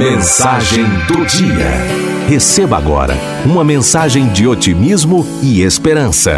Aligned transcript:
Mensagem 0.00 0.82
do 1.06 1.26
Dia. 1.26 2.26
Receba 2.26 2.78
agora 2.78 3.14
uma 3.44 3.62
mensagem 3.62 4.32
de 4.32 4.46
otimismo 4.46 5.26
e 5.42 5.60
esperança. 5.60 6.32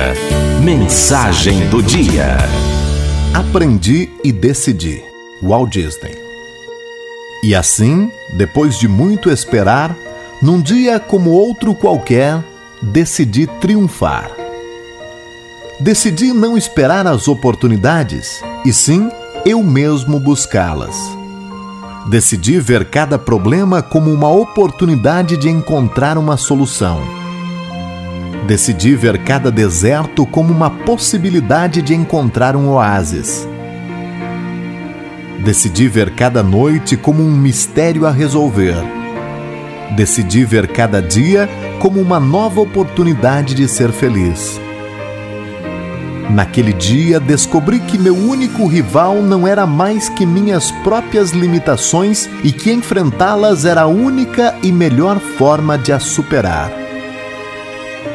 Mensagem 0.64 1.68
do 1.68 1.80
Dia. 1.80 2.38
Aprendi 3.32 4.10
e 4.24 4.32
decidi. 4.32 5.00
Walt 5.40 5.70
Disney. 5.70 6.18
E 7.44 7.54
assim, 7.54 8.10
depois 8.36 8.80
de 8.80 8.88
muito 8.88 9.30
esperar, 9.30 9.96
num 10.42 10.60
dia 10.60 10.98
como 10.98 11.30
outro 11.30 11.72
qualquer, 11.72 12.42
decidi 12.82 13.46
triunfar. 13.46 14.28
Decidi 15.78 16.32
não 16.32 16.58
esperar 16.58 17.06
as 17.06 17.28
oportunidades, 17.28 18.42
e 18.64 18.72
sim 18.72 19.08
eu 19.46 19.62
mesmo 19.62 20.18
buscá-las. 20.18 21.21
Decidi 22.06 22.58
ver 22.58 22.90
cada 22.90 23.16
problema 23.16 23.80
como 23.80 24.12
uma 24.12 24.28
oportunidade 24.28 25.36
de 25.36 25.48
encontrar 25.48 26.18
uma 26.18 26.36
solução. 26.36 27.00
Decidi 28.46 28.96
ver 28.96 29.22
cada 29.22 29.52
deserto 29.52 30.26
como 30.26 30.52
uma 30.52 30.68
possibilidade 30.68 31.80
de 31.80 31.94
encontrar 31.94 32.56
um 32.56 32.70
oásis. 32.70 33.48
Decidi 35.44 35.86
ver 35.86 36.14
cada 36.16 36.42
noite 36.42 36.96
como 36.96 37.22
um 37.22 37.36
mistério 37.36 38.04
a 38.04 38.10
resolver. 38.10 38.74
Decidi 39.94 40.44
ver 40.44 40.68
cada 40.68 41.00
dia 41.00 41.48
como 41.78 42.00
uma 42.00 42.18
nova 42.18 42.60
oportunidade 42.60 43.54
de 43.54 43.68
ser 43.68 43.92
feliz. 43.92 44.60
Naquele 46.32 46.72
dia 46.72 47.20
descobri 47.20 47.78
que 47.78 47.98
meu 47.98 48.16
único 48.16 48.66
rival 48.66 49.20
não 49.20 49.46
era 49.46 49.66
mais 49.66 50.08
que 50.08 50.24
minhas 50.24 50.70
próprias 50.82 51.32
limitações 51.32 52.26
e 52.42 52.50
que 52.50 52.72
enfrentá-las 52.72 53.66
era 53.66 53.82
a 53.82 53.86
única 53.86 54.54
e 54.62 54.72
melhor 54.72 55.20
forma 55.20 55.76
de 55.76 55.92
as 55.92 56.04
superar. 56.04 56.72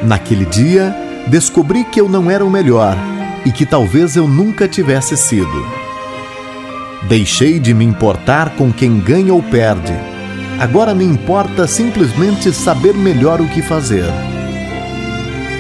Naquele 0.01 0.45
dia 0.45 0.95
descobri 1.27 1.83
que 1.83 2.01
eu 2.01 2.09
não 2.09 2.31
era 2.31 2.43
o 2.43 2.49
melhor 2.49 2.97
e 3.45 3.51
que 3.51 3.67
talvez 3.67 4.15
eu 4.15 4.27
nunca 4.27 4.67
tivesse 4.67 5.15
sido. 5.15 5.65
Deixei 7.07 7.59
de 7.59 7.71
me 7.71 7.85
importar 7.85 8.55
com 8.55 8.73
quem 8.73 8.99
ganha 8.99 9.31
ou 9.31 9.43
perde. 9.43 9.93
Agora 10.59 10.95
me 10.95 11.05
importa 11.05 11.67
simplesmente 11.67 12.51
saber 12.51 12.95
melhor 12.95 13.39
o 13.39 13.47
que 13.47 13.61
fazer. 13.61 14.11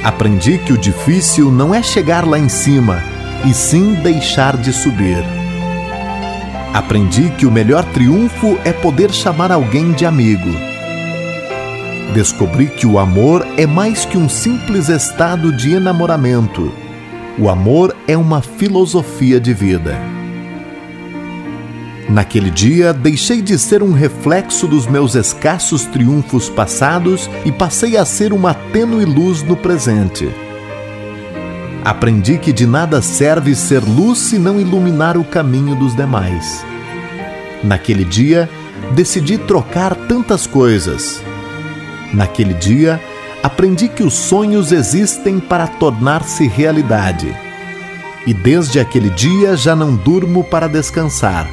Aprendi 0.03 0.57
que 0.57 0.71
o 0.71 0.77
difícil 0.77 1.51
não 1.51 1.73
é 1.73 1.81
chegar 1.81 2.25
lá 2.25 2.39
em 2.39 2.49
cima, 2.49 3.03
e 3.45 3.53
sim 3.53 3.93
deixar 3.95 4.57
de 4.57 4.71
subir. 4.71 5.23
Aprendi 6.73 7.29
que 7.31 7.45
o 7.45 7.51
melhor 7.51 7.83
triunfo 7.85 8.57
é 8.63 8.71
poder 8.71 9.11
chamar 9.11 9.51
alguém 9.51 9.91
de 9.91 10.05
amigo. 10.05 10.49
Descobri 12.13 12.67
que 12.67 12.85
o 12.85 12.99
amor 12.99 13.45
é 13.57 13.65
mais 13.65 14.05
que 14.05 14.17
um 14.17 14.29
simples 14.29 14.89
estado 14.89 15.51
de 15.51 15.73
enamoramento. 15.73 16.71
O 17.37 17.49
amor 17.49 17.95
é 18.07 18.17
uma 18.17 18.41
filosofia 18.41 19.39
de 19.39 19.53
vida. 19.53 20.16
Naquele 22.09 22.49
dia, 22.49 22.93
deixei 22.93 23.41
de 23.41 23.59
ser 23.59 23.83
um 23.83 23.91
reflexo 23.91 24.65
dos 24.65 24.87
meus 24.87 25.13
escassos 25.13 25.83
triunfos 25.85 26.49
passados 26.49 27.29
e 27.43 27.51
passei 27.51 27.97
a 27.97 28.05
ser 28.05 28.31
uma 28.31 28.53
tênue 28.53 29.03
luz 29.03 29.43
no 29.43 29.57
presente. 29.57 30.29
Aprendi 31.83 32.37
que 32.37 32.53
de 32.53 32.65
nada 32.65 33.01
serve 33.01 33.53
ser 33.55 33.83
luz 33.83 34.19
se 34.19 34.39
não 34.39 34.59
iluminar 34.59 35.17
o 35.17 35.23
caminho 35.23 35.75
dos 35.75 35.95
demais. 35.95 36.65
Naquele 37.61 38.05
dia, 38.05 38.49
decidi 38.93 39.37
trocar 39.37 39.93
tantas 39.93 40.47
coisas. 40.47 41.21
Naquele 42.13 42.53
dia, 42.53 43.01
aprendi 43.43 43.89
que 43.89 44.03
os 44.03 44.13
sonhos 44.13 44.71
existem 44.71 45.39
para 45.41 45.67
tornar-se 45.67 46.47
realidade. 46.47 47.35
E 48.25 48.33
desde 48.33 48.79
aquele 48.79 49.09
dia 49.09 49.57
já 49.57 49.75
não 49.75 49.93
durmo 49.93 50.43
para 50.45 50.67
descansar 50.67 51.49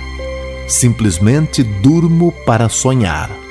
simplesmente 0.66 1.62
durmo 1.62 2.32
para 2.44 2.68
sonhar. 2.68 3.43